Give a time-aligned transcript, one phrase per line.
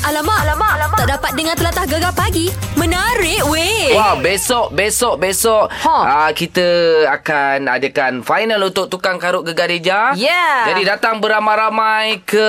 [0.00, 0.98] Alamak, alamak, alamak.
[0.98, 2.48] Tak dapat dengar telatah gegar pagi.
[2.72, 3.92] Menarik weh.
[3.92, 5.92] Wah, besok, besok, besok Ha.
[5.92, 6.64] uh, kita
[7.10, 10.16] akan adakan final untuk tukang karut gegar Reja.
[10.16, 10.72] Yeah.
[10.72, 12.48] Jadi datang beramai-ramai ke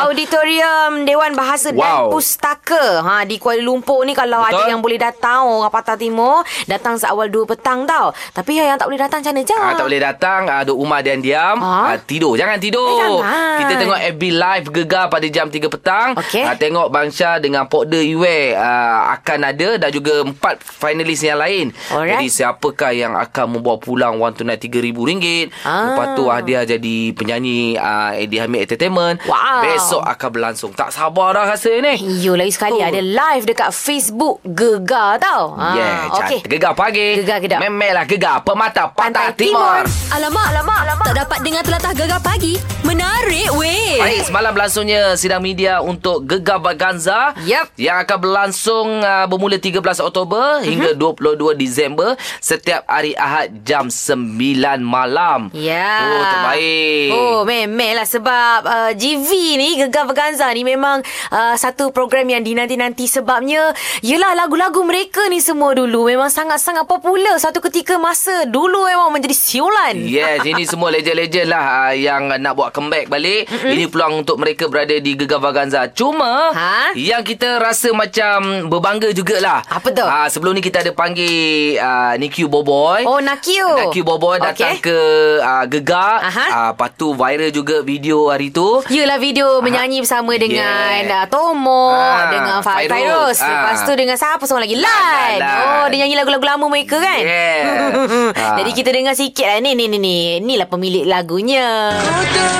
[0.00, 2.08] Auditorium Dewan Bahasa dan Wow.
[2.10, 4.56] Pustaka ha, Di Kuala Lumpur ni Kalau Betul.
[4.56, 8.86] ada yang boleh datang Orang Patah Timur Datang seawal 2 petang tau Tapi yang tak
[8.86, 11.74] boleh datang macam mana je Ah, tak boleh datang ah, Duk rumah dan diam Ha?
[11.86, 13.56] ah, Tidur Jangan tidur Eh, jangan.
[13.58, 16.42] Kita tengok FB Live Gegar pada jam 3 petang Okey.
[16.42, 21.74] ah, Tengok Bangsa dengan Pokda Iwe ah, Akan ada Dan juga empat finalis yang lain
[21.90, 22.14] Alright.
[22.14, 25.90] Jadi siapakah yang akan membawa pulang Wang tunai RM3,000 Ah.
[25.90, 29.66] Lepas tu hadiah jadi penyanyi ah, Eddie Hamid Entertainment Wow.
[29.66, 32.84] Besok akan berlangsung Tak sabar dah rasa ni Yo lagi sekali Oh.
[32.84, 36.40] Ada live dekat Facebook Gegar tau ha, Yeah, Okey cantik.
[36.46, 37.58] Gegar pagi Gegar kedap.
[37.58, 40.12] Memelah gegar Pemata Pantai, Pantai Timur, Timur.
[40.12, 41.04] Alamak, alamak, alamak.
[41.04, 42.60] Tak dapat dengar telatah gegar pagi.
[42.82, 43.96] Menarik weh.
[43.96, 47.80] Baik, semalam berlangsungnya sidang media untuk Gegar Vaganza Yep.
[47.80, 52.12] yang akan berlangsung uh, bermula 13 Oktober hingga 22 Disember
[52.44, 54.36] setiap hari Ahad jam 9
[54.84, 55.48] malam.
[55.56, 55.96] Ya.
[56.04, 57.08] Oh, terbaik.
[57.16, 61.00] Oh, memang lah sebab uh, GV ni, Gegar Vaganza ni memang
[61.32, 63.72] uh, satu program yang dinanti-nanti sebabnya
[64.04, 69.32] yelah lagu-lagu mereka ni semua dulu memang sangat-sangat popular satu ketika masa dulu memang menjadi
[69.34, 69.96] siulan.
[70.04, 73.48] Yes, ini semua legend-legend lah uh, yang nak buat comeback balik.
[73.48, 73.72] Mm-hmm.
[73.72, 75.86] Ini peluang untuk mereka berada di Gegar Vaganza.
[75.94, 76.90] Cuma, Ha?
[76.92, 79.62] yang kita rasa macam berbangga jugalah.
[79.64, 80.02] Apa tu?
[80.02, 81.30] Uh, sebelum ni kita ada panggil
[81.76, 83.06] uh, Nicky Boboy.
[83.06, 83.78] Oh, Nakio.
[83.78, 84.82] Nakio Boboy datang Okey.
[84.84, 84.98] ke
[85.38, 86.18] uh, Gegar.
[86.20, 86.46] Aha.
[86.48, 88.82] Uh, lepas tu viral juga video hari tu.
[88.88, 90.58] Yelah video menyanyi bersama dengan
[90.98, 91.22] Yeah.
[91.22, 92.90] uh, Tomo, Ah, dengan Fa- Fairuz.
[92.90, 93.38] Fairuz.
[93.38, 93.46] Ah.
[93.48, 94.76] Lepas tu dengan siapa seorang lagi?
[94.76, 95.36] Lan.
[95.38, 95.54] Lan.
[95.78, 97.22] Oh, dia nyanyi lagu-lagu lama mereka kan?
[97.22, 97.62] Yeah.
[98.38, 98.56] Ah.
[98.56, 99.58] Jadi kita dengar sikit lah.
[99.58, 100.16] Ni, ni, ni, ni.
[100.38, 101.94] Inilah pemilik lagunya.
[101.94, 102.57] Ah,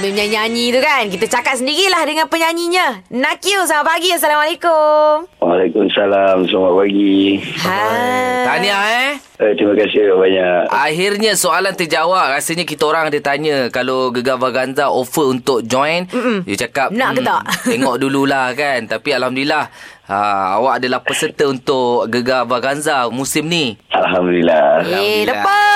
[0.00, 6.48] sambil menyanyi-nyanyi tu kan Kita cakap sendirilah dengan penyanyinya Nakio, selamat pagi Assalamualaikum Waalaikumsalam.
[6.48, 7.36] Selamat pagi.
[7.60, 9.10] Hai Tahniah eh.
[9.40, 10.68] Eh, terima kasih banyak.
[10.68, 12.32] Akhirnya soalan terjawab.
[12.32, 16.04] Rasanya kita orang ada tanya kalau Gegar Vaganza offer untuk join.
[16.12, 16.44] Mm-mm.
[16.44, 18.84] Dia cakap Nak ke "Hmm, tak?" Tengok dululah kan.
[18.84, 19.64] Tapi Alhamdulillah
[20.06, 20.16] ha,
[20.60, 23.74] awak adalah peserta untuk Gegar Vaganza musim ni.
[23.90, 24.64] Alhamdulillah.
[24.80, 25.24] Eh, Alhamdulillah.
[25.24, 25.69] lepas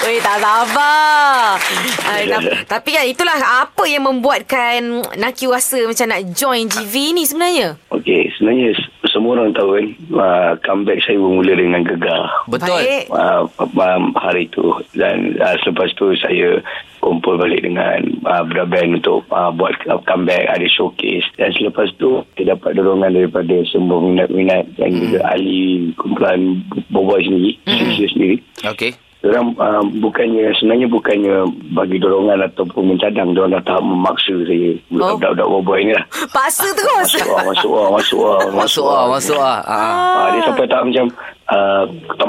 [0.00, 1.60] Weh, tak sabar.
[2.08, 7.28] Ay, ta- tapi kan itulah apa yang membuatkan Nakio rasa macam nak join GV ni
[7.28, 7.76] sebenarnya?
[7.92, 8.72] Okey, sebenarnya
[9.12, 12.32] semua orang tahu kan, uh, comeback saya bermula dengan gegar.
[12.48, 12.80] Betul.
[13.12, 16.64] Uh, uh, hari itu dan uh, selepas tu saya
[17.04, 22.24] kumpul balik dengan uh, beberapa band untuk uh, buat comeback ada showcase dan selepas tu
[22.36, 26.60] saya dapat dorongan daripada semua minat-minat dan juga ahli kumpulan
[26.92, 28.12] Boboy sendiri mm.
[28.12, 28.36] sendiri
[28.68, 29.09] Okey.
[29.20, 31.34] Orang uh, bukannya sebenarnya bukannya
[31.76, 35.16] bagi dorongan ataupun mencadang dia orang datang memaksa saya Oh.
[35.16, 36.04] budak-budak boboy ni lah.
[36.32, 37.20] Paksa terus.
[37.20, 39.60] Masuk ah, masuk ah, masuk ah, Masuk ah, masuk ah.
[39.68, 39.76] Ha.
[39.76, 41.04] Ah, dia sampai tak macam
[41.50, 41.84] uh,
[42.16, 42.26] tak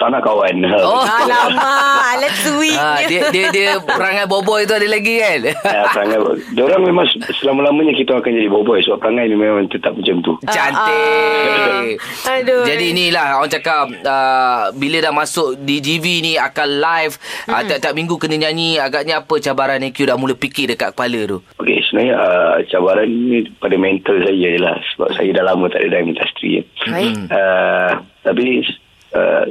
[0.00, 0.56] tak nak kawan.
[0.82, 1.04] Oh.
[1.22, 2.78] Alamak, alat sweet.
[2.78, 5.52] Ha, dia dia dia perangai boboy tu ada lagi kan?
[5.52, 6.18] Ya, perangai
[6.52, 7.06] dia orang memang
[7.38, 10.32] selama-lamanya kita akan jadi boboy sebab perangai ni memang tetap macam tu.
[10.48, 11.96] Cantik.
[12.26, 12.36] Ah.
[12.40, 12.64] Aduh.
[12.64, 17.52] Jadi inilah orang cakap uh, bila dah masuk di GV ni akan live mm-hmm.
[17.52, 21.38] uh, tiap-tiap minggu kena nyanyi agaknya apa cabaran EQ dah mula fikir dekat kepala tu.
[21.60, 25.84] Okey, sebenarnya uh, cabaran ni pada mental saya je lah sebab saya dah lama tak
[25.84, 26.64] ada dalam industri.
[26.88, 27.28] Baik.
[27.28, 27.92] Uh,
[28.24, 28.64] tapi
[29.12, 29.44] uh,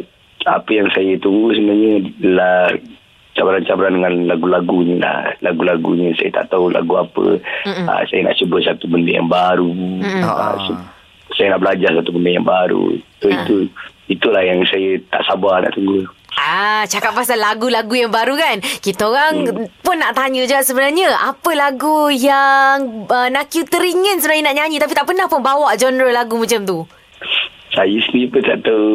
[0.49, 2.61] apa yang saya tunggu sebenarnya adalah
[3.37, 5.37] cabaran-cabaran dengan lagu-lagunya lah.
[5.45, 7.37] Lagu-lagunya saya tak tahu lagu apa.
[7.69, 9.69] Uh, saya nak cuba satu benda yang baru.
[10.01, 10.81] Uh,
[11.37, 12.97] saya nak belajar satu benda yang baru.
[13.21, 13.37] So, Ah.
[13.45, 13.55] itu
[14.09, 16.09] itulah yang saya tak sabar nak tunggu.
[16.35, 18.63] Ah, cakap pasal lagu-lagu yang baru kan.
[18.79, 19.83] Kita orang hmm.
[19.83, 24.95] pun nak tanya je sebenarnya apa lagu yang uh, Nakyu teringin sebenarnya nak nyanyi tapi
[24.95, 26.79] tak pernah pun bawa genre lagu macam tu.
[27.71, 28.91] Saya sendiri pun tak tahu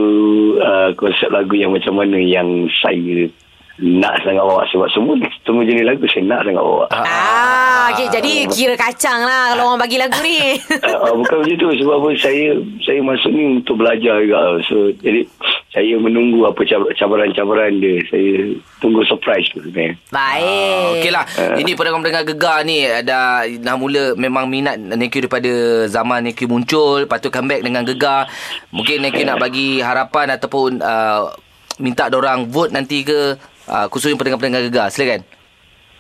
[0.61, 3.29] uh, konsep lagu yang macam mana yang saya
[3.77, 6.85] nak sangat bawa sebab semua semua jenis lagu saya nak sangat bawa.
[6.97, 10.57] Ah, okay, jadi kira kacang lah kalau orang bagi lagu ni.
[10.81, 15.29] uh, bukan macam tu sebab apa saya saya masuk ni untuk belajar juga so jadi
[15.77, 18.01] saya menunggu apa cab- cabaran-cabaran dia.
[18.09, 21.05] Saya tunggu surprise tu sebenarnya Baik.
[21.05, 21.25] Okey lah
[21.61, 27.21] Ini pendengar-pendengar gegar ni Dah, dah mula memang minat Neki daripada zaman Neki muncul Lepas
[27.21, 28.25] tu comeback dengan gegar.
[28.73, 31.29] Mungkin Neki nak bagi harapan Ataupun uh,
[31.77, 33.37] Minta orang vote nanti ke
[33.69, 34.89] uh, Khususnya pendengar-pendengar gegar.
[34.89, 35.29] Silakan.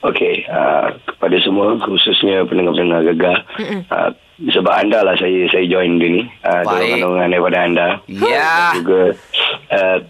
[0.06, 3.37] Okey, uh, kepada semua khususnya pendengar-pendengar gegar
[3.90, 6.22] uh, sebab anda lah saya saya join dia ni.
[6.44, 7.00] Uh, Baik.
[7.00, 7.88] dorongan-dorongan daripada anda.
[8.05, 8.44] Ya.
[8.44, 9.00] Dan juga
[9.69, 10.01] uh,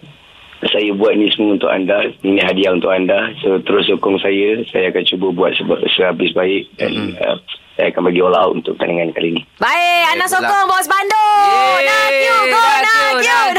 [0.62, 2.10] saya buat ni semua untuk anda.
[2.18, 3.30] Ini hadiah untuk anda.
[3.38, 4.64] So terus sokong saya.
[4.66, 7.18] Saya akan cuba buat seba- sehabis baik dan Mm-hmm.
[7.18, 7.36] uh,
[7.76, 9.42] saya akan bagi all out untuk pertandingan kali ini.
[9.58, 10.34] Baik, Eh, anak pula.
[10.40, 11.78] sokong bos Bandung.
[11.78, 13.42] Nak you, go nak you.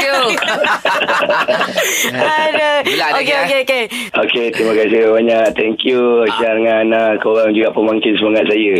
[2.18, 2.76] Aduh.
[2.80, 3.82] Bila ada Okey, okey, okey.
[4.16, 5.44] Okey, terima kasih banyak.
[5.54, 7.02] Thank you Syah dengan Ana.
[7.16, 8.72] Korang juga pemangkin semangat saya.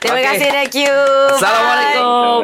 [0.00, 0.26] Terima Okey.
[0.26, 0.94] kasih, thank you.
[1.32, 2.38] Assalamualaikum.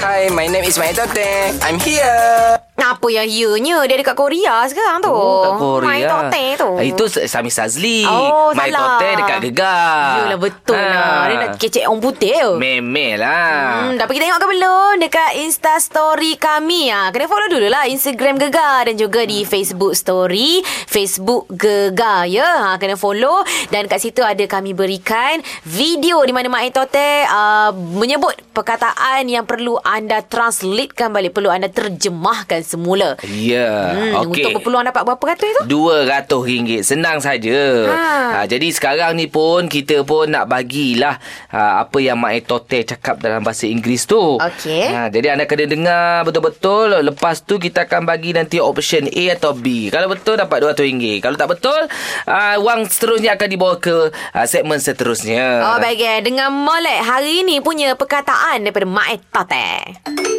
[0.00, 1.52] Hi, my name is Maitote.
[1.60, 2.67] I'm here.
[2.78, 3.82] Apa yang ianya?
[3.84, 5.10] Dia dekat Korea sekarang tu.
[5.10, 5.88] Oh, kat Korea.
[5.88, 6.70] My Tote tu.
[6.72, 8.06] Ah, Itu Sami Sazli.
[8.06, 8.96] Oh, My salah.
[8.96, 9.98] Tote dekat Gegar.
[10.22, 10.86] Yelah betul Ha.
[10.88, 11.20] lah.
[11.26, 12.52] Dia nak kecek orang putih tu.
[12.56, 13.58] Memel lah.
[13.82, 17.10] Hmm, dah pergi tengok ke belum dekat Insta story kami ah.
[17.10, 22.46] Kena follow dulu lah Instagram Gegar dan juga di Facebook story Facebook Gegar ya.
[22.64, 27.70] Ha, kena follow dan kat situ ada kami berikan video di mana Mak Etote uh,
[27.74, 33.16] menyebut perkataan yang perlu anda translatekan balik, perlu anda terjemahkan semula.
[33.24, 33.96] Ya.
[33.96, 34.44] Hmm, Okey.
[34.44, 35.62] Untuk berpeluang dapat berapa ratus itu?
[35.64, 38.04] RM200 Senang saja Ha.
[38.34, 38.40] ha.
[38.44, 41.16] Jadi sekarang ni pun Kita pun nak bagilah
[41.48, 44.84] ha, Apa yang Mak Etote cakap Dalam bahasa Inggeris tu Okey.
[44.86, 49.52] ha, Jadi anda kena dengar Betul-betul Lepas tu kita akan bagi nanti Option A atau
[49.52, 51.80] B Kalau betul dapat RM200 Kalau tak betul
[52.26, 53.96] ha, Wang seterusnya akan dibawa ke
[54.32, 56.18] ha, Segmen seterusnya Oh baik eh.
[56.20, 60.37] Dengan molek hari ini punya perkataan daripada Mak Etote.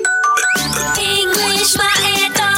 [1.69, 2.48] English Maetote.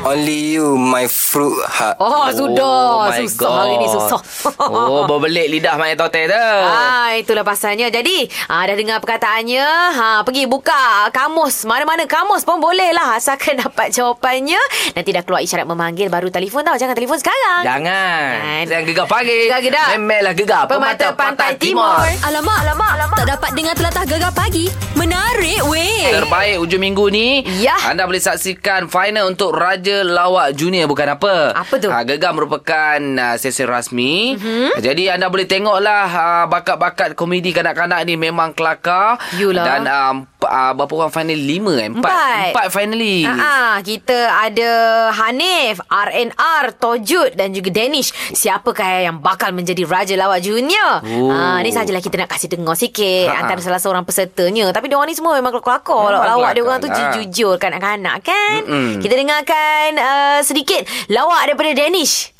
[0.00, 2.00] Only you, my fruit heart.
[2.00, 3.12] Oh, sudah.
[3.12, 4.20] my susah hari ni susah.
[4.60, 7.92] Oh berbelit lidah Mak Etote tu Ah, itulah pasalnya.
[7.92, 9.60] Jadi, ah, dah dengar perkataannya.
[9.92, 11.68] Ha, pergi buka kamus.
[11.68, 13.20] Mana-mana kamus pun boleh lah.
[13.20, 14.56] Asalkan dapat jawapannya.
[14.96, 16.08] Nanti dah keluar isyarat memanggil.
[16.08, 16.80] Baru telefon tau.
[16.80, 17.60] Jangan telefon sekarang.
[17.60, 18.64] Jangan Kan.
[18.72, 19.86] Yang gegar pagi Gegar Kedah.
[19.94, 22.00] Memelah gegar Pemata Pantai Timur.
[22.24, 23.16] Alamak, alamak, alamak.
[23.20, 24.72] Tak dapat dengar telatah gegar pagi.
[24.96, 26.08] Menarik weh.
[26.08, 27.28] Terbaik hujung minggu ni
[27.60, 27.76] Ya.
[27.84, 31.88] Anda boleh saksikan Final untuk Raja Lawak Junior Bukan apa Apa tu?
[31.90, 34.78] Ha, Gegar merupakan uh, Sesi rasmi mm-hmm.
[34.78, 39.64] Jadi anda boleh tengoklah uh, Bakat-bakat komedi kanak-kanak ni Memang kelakar Yulah.
[39.66, 41.38] Dan um, uh, Berapa orang final?
[41.40, 41.88] Lima eh?
[41.90, 42.46] Empat Empat.
[42.52, 44.70] Empat finally ah, kita ada
[45.14, 48.12] Hanif, RNR, Tojud dan juga Danish.
[48.34, 51.02] Siapakah yang bakal menjadi Raja Lawak Junior?
[51.04, 51.30] Oh.
[51.30, 53.44] Ah, ni sajalah kita nak kasih dengar sikit ha.
[53.44, 54.70] antara salah seorang pesertanya.
[54.70, 55.50] Tapi diorang ni semua memang.
[55.50, 57.12] Memang Lawak dia kelakar orang tu lah.
[57.16, 58.60] jujur kanak-kanak kan?
[58.62, 59.02] Mm-mm.
[59.02, 62.32] Kita dengarkan uh, sedikit lawak daripada Danish.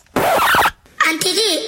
[1.00, 1.60] Aunty Dik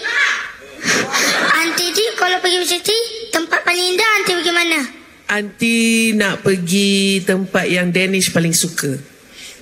[1.57, 2.99] Aunty Dik kalau pergi bercuti
[3.33, 4.81] Tempat paling indah Aunty pergi mana?
[5.33, 5.77] Anti
[6.13, 8.93] nak pergi tempat yang Danish paling suka.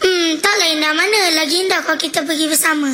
[0.03, 2.91] Hmm taklah indah mana Lagi indah kalau kita pergi bersama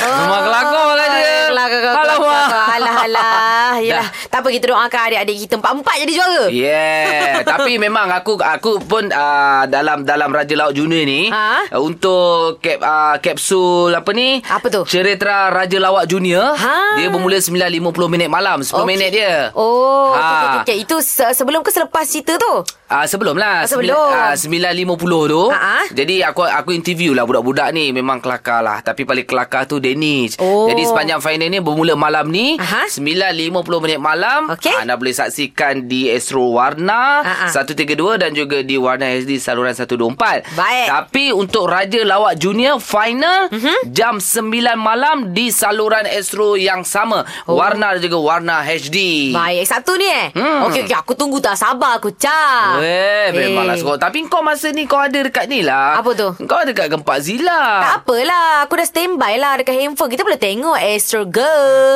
[0.00, 1.34] Memang kelakar lah dia.
[1.52, 2.16] Kelakar, Alamak.
[2.16, 2.64] kelakar.
[2.72, 3.72] Alah, alah.
[3.84, 4.08] Yelah.
[4.30, 6.44] Tak apa, kita doakan adik-adik kita empat-empat jadi juara.
[6.48, 11.66] Yeah, tapi memang aku aku pun uh, dalam dalam Raja Laut Junior ni Ha?
[11.68, 14.38] uh, untuk kap, uh, kapsul apa ni?
[14.40, 14.86] Apa tu?
[14.86, 16.54] Cerita Raja Lawak Junior.
[16.54, 16.94] Ha.
[16.96, 18.86] Dia bermula 9.50 minit malam, 10 Okey.
[18.86, 19.50] minit dia.
[19.52, 20.16] Oh, Ha.
[20.16, 20.76] okay, okay, okay.
[20.80, 22.62] Itu se- sebelum ke selepas cerita tu?
[22.86, 24.10] Ah sebelum lah Ah, sebelum.
[24.10, 25.86] Ah, 9.50 tu Ha-ha.
[25.90, 30.34] Jadi aku aku interview lah Budak-budak ni Memang kelakar lah Tapi paling kelakar tu Danish
[30.36, 30.66] Oh.
[30.66, 32.90] Jadi sepanjang final ni Bermula malam ni Aha.
[32.90, 33.46] 9.50
[33.78, 34.18] minit malam
[34.50, 34.74] Okey.
[34.76, 37.46] Anda boleh saksikan Di Astro Warna Ha-ha.
[37.50, 40.86] 132 Dan juga di Warna HD Saluran 124 Baik.
[40.86, 43.88] Tapi untuk Raja Lawak Junior Final Mhm.
[43.88, 47.56] Jam 9 malam Di saluran Astro yang sama Oh.
[47.56, 50.28] Warna dan juga Warna HD Baik, satu ni eh?
[50.32, 50.66] Hmm.
[50.66, 50.96] Okey, okey.
[50.96, 52.78] Aku tunggu tak sabar aku, Cak.
[52.78, 53.98] Eh, memanglah sekolah.
[53.98, 55.96] Tapi kau masa ni kau ada dekat ni lah.
[55.96, 56.28] Apa tu?
[56.44, 57.62] Kau ada dekat Gempak Zila.
[57.80, 58.64] Tak apalah.
[58.64, 60.08] Aku dah standby lah dekat handphone.
[60.08, 61.50] Kita boleh tengok Astro juga.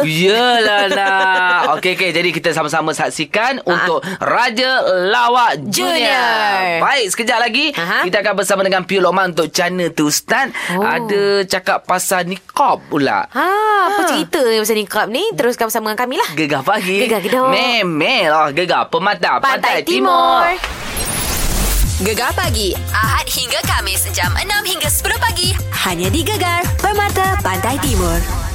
[0.04, 4.70] Yelah nak Okey okey Jadi kita sama-sama saksikan Untuk Raja
[5.04, 6.78] Lawak Junior, Junior.
[6.78, 8.06] Baik sekejap lagi Aha.
[8.06, 10.80] Kita akan bersama dengan Piu Lokman Untuk Cana tu Ustaz Oh.
[10.80, 13.46] Ada cakap pasal nikab pula Ha,
[13.88, 15.24] apa cerita ni pasal nikab ni?
[15.32, 16.28] Teruskan bersama dengan kami lah.
[16.34, 17.48] Gegar pagi Gegar Kedah.
[17.48, 20.44] Memelah Gegar Pemata Pantai, Timur.
[22.00, 25.48] Gegar pagi Ahad hingga Kamis jam 6 hingga 10 pagi
[25.82, 28.53] hanya di Gegar Permata Pantai Timur.